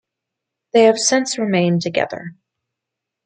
[0.73, 2.35] They have since remained together.